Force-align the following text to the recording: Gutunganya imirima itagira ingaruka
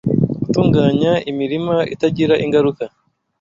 Gutunganya 0.43 1.13
imirima 1.31 1.75
itagira 1.93 2.35
ingaruka 2.43 2.83